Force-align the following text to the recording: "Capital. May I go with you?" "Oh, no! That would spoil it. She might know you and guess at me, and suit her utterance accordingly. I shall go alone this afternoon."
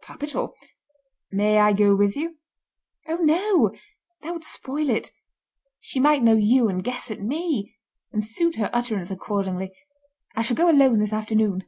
"Capital. 0.00 0.54
May 1.30 1.58
I 1.58 1.74
go 1.74 1.94
with 1.94 2.16
you?" 2.16 2.38
"Oh, 3.08 3.16
no! 3.16 3.74
That 4.22 4.32
would 4.32 4.42
spoil 4.42 4.88
it. 4.88 5.12
She 5.80 6.00
might 6.00 6.22
know 6.22 6.32
you 6.32 6.68
and 6.70 6.82
guess 6.82 7.10
at 7.10 7.20
me, 7.20 7.76
and 8.10 8.24
suit 8.24 8.54
her 8.54 8.70
utterance 8.72 9.10
accordingly. 9.10 9.74
I 10.34 10.40
shall 10.40 10.56
go 10.56 10.70
alone 10.70 10.98
this 11.00 11.12
afternoon." 11.12 11.64